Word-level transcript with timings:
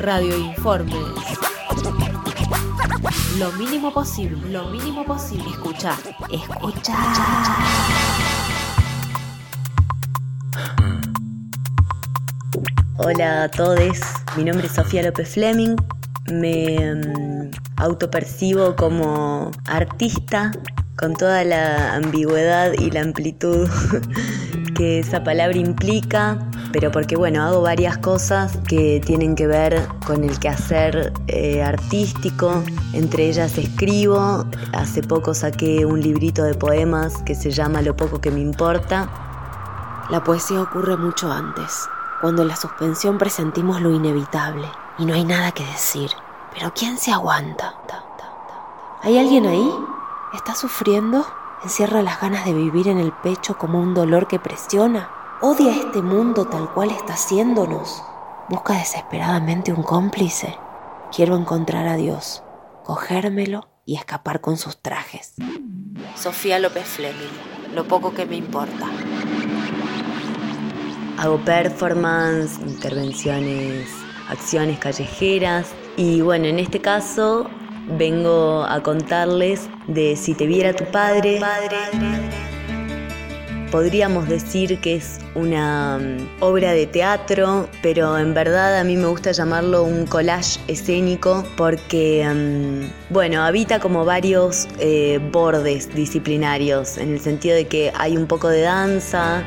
Radio 0.00 0.34
Informes. 0.34 0.96
Lo 3.38 3.52
mínimo 3.52 3.92
posible, 3.92 4.38
lo 4.50 4.64
mínimo 4.70 5.04
posible. 5.04 5.44
Escuchar, 5.50 5.98
escuchar. 6.32 6.96
Hola 12.96 13.44
a 13.44 13.48
todos, 13.50 13.98
mi 14.38 14.44
nombre 14.44 14.68
es 14.68 14.72
Sofía 14.72 15.02
López 15.02 15.34
Fleming, 15.34 15.76
me 16.32 16.94
mm, 16.94 17.50
autopercibo 17.76 18.76
como 18.76 19.50
artista 19.66 20.50
con 20.96 21.14
toda 21.14 21.44
la 21.44 21.94
ambigüedad 21.94 22.72
y 22.78 22.90
la 22.90 23.02
amplitud 23.02 23.68
que 24.74 25.00
esa 25.00 25.22
palabra 25.22 25.58
implica, 25.58 26.38
pero 26.72 26.90
porque 26.90 27.16
bueno, 27.16 27.42
hago 27.42 27.62
varias 27.62 27.98
cosas 27.98 28.58
que 28.68 29.00
tienen 29.04 29.34
que 29.34 29.46
ver 29.46 29.88
con 30.06 30.24
el 30.24 30.38
quehacer 30.38 31.12
eh, 31.26 31.62
artístico, 31.62 32.62
entre 32.92 33.28
ellas 33.28 33.58
escribo, 33.58 34.44
hace 34.72 35.02
poco 35.02 35.34
saqué 35.34 35.84
un 35.84 36.00
librito 36.00 36.42
de 36.44 36.54
poemas 36.54 37.22
que 37.22 37.34
se 37.34 37.50
llama 37.50 37.82
Lo 37.82 37.96
poco 37.96 38.20
que 38.20 38.30
me 38.30 38.40
importa. 38.40 39.08
La 40.10 40.24
poesía 40.24 40.62
ocurre 40.62 40.96
mucho 40.96 41.30
antes, 41.30 41.88
cuando 42.20 42.42
en 42.42 42.48
la 42.48 42.56
suspensión 42.56 43.18
presentimos 43.18 43.80
lo 43.80 43.90
inevitable 43.90 44.66
y 44.98 45.06
no 45.06 45.14
hay 45.14 45.24
nada 45.24 45.52
que 45.52 45.64
decir. 45.64 46.10
Pero 46.52 46.72
¿quién 46.74 46.98
se 46.98 47.12
aguanta? 47.12 47.74
¿Hay 49.02 49.18
alguien 49.18 49.46
ahí? 49.46 49.72
¿Está 50.34 50.54
sufriendo? 50.54 51.24
¿Encierra 51.62 52.02
las 52.02 52.20
ganas 52.20 52.44
de 52.44 52.52
vivir 52.52 52.88
en 52.88 52.98
el 52.98 53.12
pecho 53.12 53.56
como 53.56 53.80
un 53.80 53.94
dolor 53.94 54.26
que 54.26 54.38
presiona? 54.38 55.19
¿Odia 55.42 55.74
este 55.74 56.02
mundo 56.02 56.48
tal 56.48 56.70
cual 56.74 56.90
está 56.90 57.14
haciéndonos? 57.14 58.02
¿Busca 58.50 58.74
desesperadamente 58.74 59.72
un 59.72 59.82
cómplice? 59.82 60.54
Quiero 61.16 61.34
encontrar 61.34 61.88
a 61.88 61.96
Dios, 61.96 62.42
cogérmelo 62.84 63.66
y 63.86 63.96
escapar 63.96 64.42
con 64.42 64.58
sus 64.58 64.82
trajes. 64.82 65.36
Sofía 66.14 66.58
López 66.58 66.84
Fleming, 66.84 67.32
lo 67.74 67.88
poco 67.88 68.12
que 68.12 68.26
me 68.26 68.36
importa. 68.36 68.86
Hago 71.16 71.38
performance, 71.38 72.58
intervenciones, 72.60 73.88
acciones 74.28 74.78
callejeras 74.78 75.68
y 75.96 76.20
bueno, 76.20 76.48
en 76.48 76.58
este 76.58 76.82
caso 76.82 77.48
vengo 77.96 78.64
a 78.64 78.82
contarles 78.82 79.70
de 79.86 80.16
Si 80.16 80.34
te 80.34 80.46
viera 80.46 80.74
tu 80.74 80.84
padre. 80.84 81.40
Podríamos 83.70 84.28
decir 84.28 84.80
que 84.80 84.96
es 84.96 85.20
una 85.36 85.98
mm, 85.98 86.42
obra 86.42 86.72
de 86.72 86.86
teatro, 86.86 87.68
pero 87.82 88.18
en 88.18 88.34
verdad 88.34 88.80
a 88.80 88.84
mí 88.84 88.96
me 88.96 89.06
gusta 89.06 89.30
llamarlo 89.30 89.84
un 89.84 90.06
collage 90.06 90.58
escénico 90.66 91.44
porque, 91.56 92.28
mm, 92.28 93.12
bueno, 93.12 93.42
habita 93.42 93.78
como 93.78 94.04
varios 94.04 94.66
eh, 94.80 95.20
bordes 95.30 95.94
disciplinarios, 95.94 96.98
en 96.98 97.12
el 97.12 97.20
sentido 97.20 97.54
de 97.54 97.68
que 97.68 97.92
hay 97.96 98.16
un 98.16 98.26
poco 98.26 98.48
de 98.48 98.62
danza, 98.62 99.44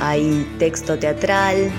hay 0.00 0.46
texto 0.58 0.98
teatral, 0.98 1.70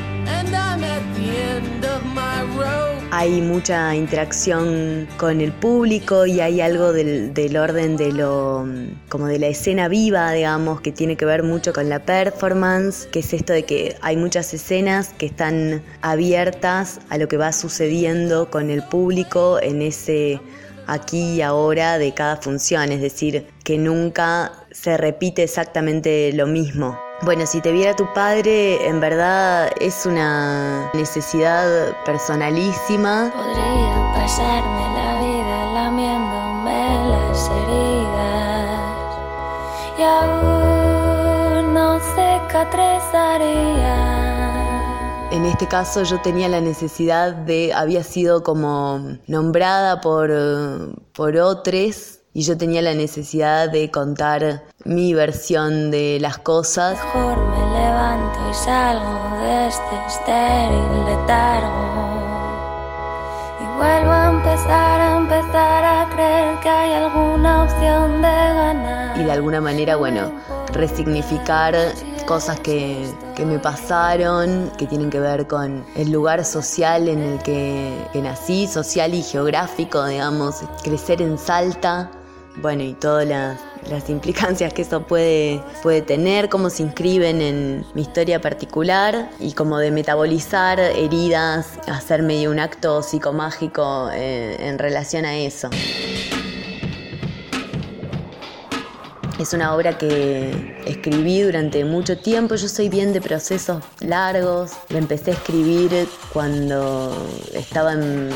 hay 3.17 3.41
mucha 3.41 3.95
interacción 3.95 5.07
con 5.17 5.41
el 5.41 5.51
público 5.51 6.27
y 6.27 6.39
hay 6.39 6.61
algo 6.61 6.93
del, 6.93 7.57
orden 7.57 7.97
de 7.97 8.11
lo 8.11 8.63
como 9.09 9.25
de 9.25 9.39
la 9.39 9.47
escena 9.47 9.87
viva, 9.87 10.31
digamos, 10.33 10.81
que 10.81 10.91
tiene 10.91 11.17
que 11.17 11.25
ver 11.25 11.41
mucho 11.41 11.73
con 11.73 11.89
la 11.89 11.97
performance, 11.97 13.07
que 13.07 13.21
es 13.21 13.33
esto 13.33 13.53
de 13.53 13.63
que 13.63 13.95
hay 14.01 14.17
muchas 14.17 14.53
escenas 14.53 15.15
que 15.17 15.25
están 15.25 15.81
abiertas 16.03 16.99
a 17.09 17.17
lo 17.17 17.27
que 17.27 17.37
va 17.37 17.53
sucediendo 17.53 18.51
con 18.51 18.69
el 18.69 18.83
público 18.83 19.59
en 19.63 19.81
ese 19.81 20.39
aquí 20.85 21.37
y 21.37 21.41
ahora 21.41 21.97
de 21.97 22.13
cada 22.13 22.37
función, 22.37 22.91
es 22.91 23.01
decir, 23.01 23.47
que 23.63 23.79
nunca 23.79 24.51
se 24.69 24.95
repite 24.95 25.41
exactamente 25.41 26.31
lo 26.33 26.45
mismo. 26.45 27.06
Bueno, 27.23 27.47
si 27.47 27.61
te 27.61 27.71
viera 27.71 27.95
tu 27.95 28.05
padre, 28.13 28.87
en 28.87 28.99
verdad 28.99 29.71
es 29.79 30.05
una 30.05 30.91
necesidad 30.93 31.95
personalísima. 32.05 33.31
Podría 33.35 34.11
pasarme 34.13 34.81
la 34.93 35.19
vida 35.19 35.65
lamiéndome 35.73 37.09
las 37.09 37.49
heridas 37.49 38.77
y 39.97 40.03
aún 40.03 41.73
no 41.73 41.99
cicatrizaría. 41.99 43.97
En 45.31 45.45
este 45.45 45.67
caso 45.67 46.03
yo 46.03 46.21
tenía 46.21 46.47
la 46.47 46.61
necesidad 46.61 47.33
de, 47.33 47.73
había 47.73 48.03
sido 48.03 48.43
como 48.43 49.17
nombrada 49.25 50.01
por, 50.01 50.29
por 51.13 51.35
otros 51.35 52.16
y 52.37 52.43
yo 52.43 52.55
tenía 52.55 52.83
la 52.83 52.93
necesidad 52.93 53.67
de 53.67 53.89
contar 53.89 54.61
mi 54.85 55.15
versión 55.15 55.89
de 55.89 56.19
las 56.21 56.37
cosas. 56.37 56.95
Mejor 57.03 57.35
me 57.35 57.57
levanto 57.57 58.39
y 58.51 58.53
salgo 58.53 59.41
de 59.41 59.67
este 59.67 60.05
estéril 60.05 61.05
letargo. 61.07 62.13
Y 63.59 63.77
vuelvo 63.77 64.11
a 64.11 64.29
empezar, 64.29 65.01
a 65.01 65.17
empezar 65.17 65.83
a 65.83 66.09
creer 66.13 66.59
que 66.59 66.69
hay 66.69 66.93
alguna 67.05 67.63
opción 67.63 68.21
de 68.21 68.27
ganar. 68.27 69.19
Y 69.19 69.23
de 69.23 69.31
alguna 69.31 69.59
manera, 69.59 69.95
bueno, 69.95 70.31
resignificar 70.73 71.75
cosas 72.27 72.59
que, 72.59 73.11
que, 73.35 73.47
me 73.47 73.57
pasaron, 73.57 74.69
que 74.77 74.85
tienen 74.85 75.09
que 75.09 75.19
ver 75.19 75.47
con 75.47 75.83
el 75.95 76.11
lugar 76.11 76.45
social 76.45 77.07
en 77.07 77.19
el 77.19 77.39
que, 77.41 77.97
que 78.13 78.21
nací, 78.21 78.67
social 78.67 79.15
y 79.15 79.23
geográfico, 79.23 80.05
digamos, 80.05 80.61
crecer 80.83 81.23
en 81.23 81.39
Salta, 81.39 82.11
bueno, 82.61 82.83
y 82.83 82.93
todas 82.93 83.27
las, 83.27 83.57
implicancias 84.09 84.73
que 84.73 84.81
eso 84.81 85.03
puede, 85.03 85.61
puede 85.81 86.01
tener, 86.01 86.49
cómo 86.49 86.69
se 86.69 86.83
inscriben 86.83 87.41
en 87.41 87.85
mi 87.93 88.01
historia 88.01 88.41
particular 88.41 89.29
y 89.39 89.53
como 89.53 89.77
de 89.77 89.91
metabolizar 89.91 90.79
heridas, 90.79 91.79
hacer 91.87 92.21
medio 92.21 92.51
un 92.51 92.59
acto 92.59 93.01
psicomágico 93.01 94.09
eh, 94.13 94.57
en 94.59 94.77
relación 94.77 95.25
a 95.25 95.37
eso. 95.37 95.69
Es 99.39 99.53
una 99.53 99.75
obra 99.75 99.99
que 99.99 100.81
escribí 100.87 101.41
durante 101.41 101.85
mucho 101.85 102.17
tiempo. 102.17 102.55
Yo 102.55 102.67
soy 102.67 102.89
bien 102.89 103.13
de 103.13 103.21
procesos 103.21 103.83
largos. 103.99 104.71
La 104.89 104.97
empecé 104.97 105.29
a 105.29 105.33
escribir 105.35 106.07
cuando 106.33 107.15
estaba 107.53 107.93
en, 107.93 108.29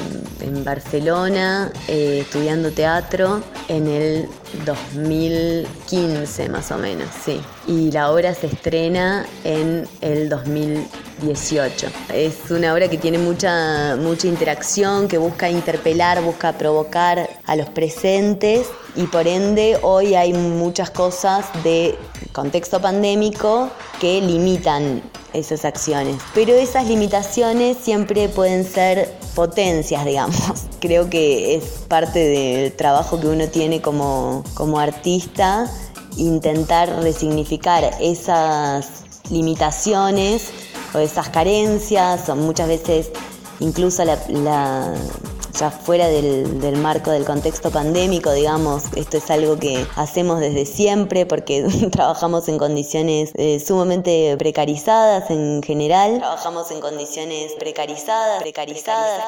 Barcelona 0.63 1.71
eh, 1.87 2.19
estudiando 2.21 2.71
teatro 2.71 3.41
en 3.67 3.87
el 3.87 4.29
2015 4.65 6.49
más 6.49 6.71
o 6.71 6.77
menos, 6.77 7.07
sí. 7.25 7.41
Y 7.67 7.91
la 7.91 8.11
obra 8.11 8.35
se 8.35 8.47
estrena 8.47 9.25
en 9.43 9.87
el 10.01 10.29
2018. 11.21 11.87
Es 12.13 12.51
una 12.51 12.73
obra 12.73 12.89
que 12.89 12.97
tiene 12.97 13.17
mucha, 13.17 13.95
mucha 13.95 14.27
interacción, 14.27 15.07
que 15.07 15.17
busca 15.17 15.49
interpelar, 15.49 16.21
busca 16.21 16.53
provocar 16.53 17.29
a 17.45 17.55
los 17.55 17.69
presentes 17.69 18.67
y 18.95 19.03
por 19.03 19.27
ende 19.27 19.77
hoy 19.81 20.15
hay 20.15 20.33
muchas 20.33 20.89
cosas 20.89 21.45
de 21.63 21.97
contexto 22.33 22.81
pandémico 22.81 23.69
que 23.99 24.21
limitan 24.21 25.01
esas 25.33 25.63
acciones. 25.63 26.17
Pero 26.33 26.53
esas 26.53 26.87
limitaciones 26.87 27.77
siempre 27.77 28.27
pueden 28.27 28.65
ser 28.65 29.13
potencias, 29.35 30.05
digamos. 30.05 30.35
Creo 30.81 31.09
que 31.09 31.55
es 31.55 31.63
parte 31.87 32.19
del 32.19 32.73
trabajo 32.73 33.19
que 33.19 33.27
uno 33.27 33.47
tiene 33.47 33.81
como, 33.81 34.43
como 34.55 34.79
artista, 34.79 35.71
intentar 36.17 36.89
resignificar 37.01 37.91
esas 38.01 39.05
limitaciones 39.29 40.49
o 40.93 40.99
esas 40.99 41.29
carencias, 41.29 42.27
o 42.29 42.35
muchas 42.35 42.67
veces 42.67 43.11
incluso 43.59 44.03
la 44.05 44.17
ya 45.53 45.69
fuera 45.69 46.07
del, 46.07 46.77
marco 46.77 47.11
del 47.11 47.25
contexto 47.25 47.71
pandémico, 47.71 48.31
digamos, 48.31 48.85
esto 48.95 49.17
es 49.17 49.29
algo 49.29 49.57
que 49.57 49.85
hacemos 49.95 50.39
desde 50.39 50.65
siempre 50.65 51.25
porque 51.25 51.63
trabajamos 51.91 52.47
en 52.47 52.57
condiciones 52.57 53.31
eh, 53.35 53.59
sumamente 53.59 54.35
precarizadas 54.37 55.29
en 55.29 55.61
general. 55.61 56.19
Trabajamos 56.19 56.71
en 56.71 56.79
condiciones 56.79 57.53
precarizadas, 57.59 58.41
precarizadas. 58.41 59.23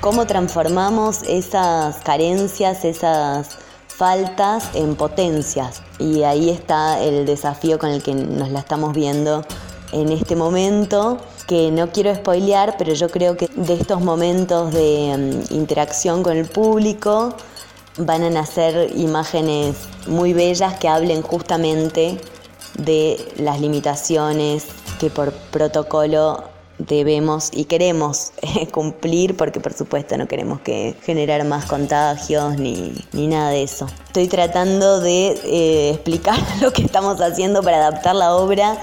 ¿Cómo 0.00 0.26
transformamos 0.26 1.22
esas 1.24 1.96
carencias, 1.96 2.84
esas 2.84 3.65
faltas 3.96 4.70
en 4.74 4.94
potencias? 4.94 5.82
Y 5.98 6.22
ahí 6.22 6.50
está 6.50 7.00
el 7.00 7.26
desafío 7.26 7.78
con 7.78 7.90
el 7.90 8.02
que 8.02 8.14
nos 8.14 8.50
la 8.50 8.60
estamos 8.60 8.92
viendo 8.94 9.44
en 9.92 10.10
este 10.10 10.36
momento 10.36 11.18
que 11.46 11.70
no 11.70 11.90
quiero 11.90 12.14
spoilear, 12.14 12.76
pero 12.76 12.92
yo 12.92 13.08
creo 13.08 13.36
que 13.36 13.48
de 13.54 13.74
estos 13.74 14.00
momentos 14.00 14.72
de 14.72 15.44
mm, 15.50 15.54
interacción 15.54 16.22
con 16.22 16.36
el 16.36 16.46
público 16.46 17.34
van 17.98 18.22
a 18.24 18.30
nacer 18.30 18.92
imágenes 18.96 19.76
muy 20.06 20.32
bellas 20.32 20.78
que 20.78 20.88
hablen 20.88 21.22
justamente 21.22 22.20
de 22.76 23.32
las 23.38 23.60
limitaciones 23.60 24.66
que 24.98 25.08
por 25.08 25.32
protocolo 25.32 26.55
debemos 26.78 27.50
y 27.52 27.64
queremos 27.64 28.32
eh, 28.42 28.68
cumplir 28.68 29.36
porque 29.36 29.60
por 29.60 29.72
supuesto 29.72 30.16
no 30.16 30.28
queremos 30.28 30.60
que 30.60 30.94
generar 31.02 31.44
más 31.44 31.64
contagios 31.66 32.58
ni, 32.58 32.92
nada 33.12 33.50
de 33.50 33.62
eso. 33.62 33.86
Estoy 34.06 34.28
tratando 34.28 35.00
de 35.00 35.38
eh, 35.44 35.90
explicar 35.90 36.38
lo 36.60 36.72
que 36.72 36.82
estamos 36.82 37.20
haciendo 37.20 37.62
para 37.62 37.78
adaptar 37.78 38.14
la 38.14 38.34
obra 38.34 38.78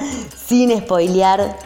sin 0.47 0.77
spoilear 0.77 1.57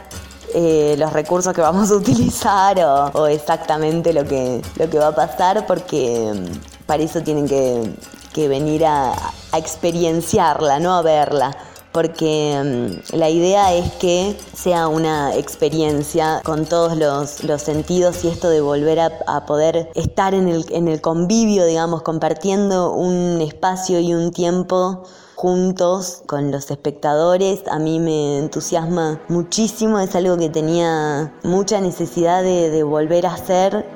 eh, 0.54 0.96
los 0.98 1.12
recursos 1.12 1.54
que 1.54 1.62
vamos 1.62 1.92
a 1.92 1.96
utilizar 1.96 2.80
o, 3.14 3.28
exactamente 3.28 4.14
lo 4.14 4.24
que, 4.26 4.62
lo 4.78 4.90
que 4.90 4.98
va 4.98 5.08
a 5.08 5.16
pasar 5.16 5.66
porque 5.68 6.34
mm, 6.34 6.86
para 6.86 7.04
eso 7.04 7.22
tienen 7.22 7.48
que, 7.48 8.18
venir 8.48 8.86
a, 8.86 9.14
a 9.52 9.58
experienciarla, 9.58 10.80
no 10.80 10.96
a 10.96 11.02
verla 11.02 11.58
porque 11.92 12.62
mm, 12.64 13.16
la 13.18 13.30
idea 13.30 13.74
es 13.74 13.92
que 13.94 14.38
sea 14.54 14.88
una 14.88 15.36
experiencia 15.36 16.42
con 16.44 16.66
todos 16.66 16.98
los, 16.98 17.62
sentidos 17.62 18.24
y 18.24 18.28
esto 18.28 18.50
de 18.50 18.62
volver 18.62 19.00
a, 19.00 19.46
poder 19.46 19.90
estar 19.96 20.34
en 20.34 20.48
el, 20.48 20.66
en 20.70 20.88
el 20.88 21.02
convivio, 21.02 21.66
digamos, 21.66 22.04
compartiendo 22.04 22.94
un 22.94 23.42
espacio 23.42 24.00
y 24.00 24.14
un 24.14 24.32
tiempo 24.32 25.04
juntos 25.36 26.24
con 26.26 26.52
los 26.52 26.70
espectadores. 26.72 27.64
A 27.70 27.80
mí 27.80 28.00
me 28.00 28.40
entusiasma 28.40 29.22
muchísimo, 29.28 30.00
es 30.00 30.16
algo 30.16 30.38
que 30.38 30.50
tenía 30.50 31.34
mucha 31.44 31.80
necesidad 31.82 32.44
de, 32.44 32.70
de 32.70 32.84
volver 32.84 33.26
a 33.26 33.34
hacer, 33.34 33.88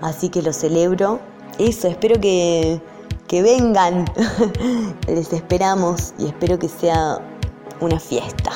así 0.00 0.28
que 0.28 0.42
lo 0.42 0.52
celebro. 0.52 1.20
Eso, 1.58 1.88
espero 1.88 2.20
que, 2.20 2.80
que 3.26 3.42
vengan. 3.42 4.06
Les 5.06 5.32
esperamos 5.32 6.14
y 6.18 6.26
espero 6.26 6.58
que 6.58 6.68
sea 6.68 7.20
una 7.80 7.98
fiesta. 7.98 8.52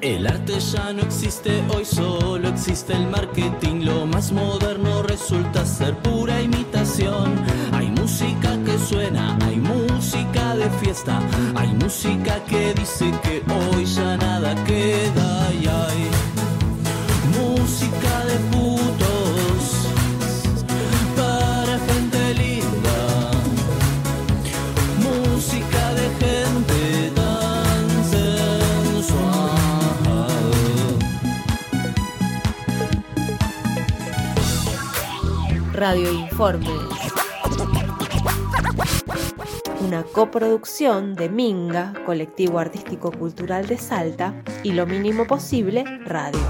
El 0.00 0.26
arte 0.26 0.58
ya 0.60 0.92
no 0.92 1.02
existe, 1.02 1.62
hoy 1.74 1.84
solo 1.84 2.48
existe 2.48 2.92
el 2.92 3.08
marketing. 3.08 3.84
Lo 3.84 4.06
más 4.06 4.32
moderno 4.32 5.02
resulta 5.02 5.64
ser 5.64 5.96
pura 5.98 6.40
imitación. 6.42 7.34
Hay 7.72 7.88
música 7.90 8.58
que 8.64 8.78
suena, 8.78 9.38
hay 9.46 9.56
música 9.56 10.56
de 10.56 10.68
fiesta, 10.82 11.20
hay 11.54 11.72
música 11.74 12.44
que 12.44 12.74
dice 12.74 13.10
que 13.22 13.42
hoy 13.50 13.86
ya 13.86 14.16
nada 14.16 14.54
queda 14.64 15.52
y 15.54 15.66
hay 15.66 16.33
Radio 35.86 36.10
Informes. 36.10 36.70
Una 39.86 40.02
coproducción 40.02 41.14
de 41.14 41.28
Minga, 41.28 41.92
Colectivo 42.06 42.58
Artístico 42.58 43.12
Cultural 43.12 43.66
de 43.66 43.76
Salta, 43.76 44.32
y 44.62 44.72
Lo 44.72 44.86
Mínimo 44.86 45.26
Posible, 45.26 45.84
Radio. 46.06 46.40